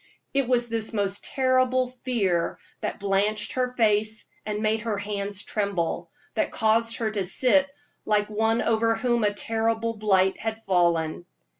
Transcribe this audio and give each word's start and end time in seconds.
It 0.33 0.47
was 0.47 0.67
this 0.67 0.93
most 0.93 1.25
terrible 1.25 1.89
fear 1.89 2.57
that 2.79 2.99
blanched 2.99 3.51
her 3.51 3.67
face 3.71 4.25
and 4.47 4.63
made 4.63 4.81
her 4.81 4.97
hands 4.97 5.43
tremble, 5.43 6.09
that 6.33 6.49
caused 6.51 6.95
her 6.97 7.11
to 7.11 7.23
sit 7.23 7.71
like 8.03 8.27
one 8.27 8.63
over 8.63 8.95
whom 8.95 9.23
a 9.23 9.31
terrible 9.31 9.95
blight 9.95 10.39
had 10.39 10.63
fallen. 10.63 11.27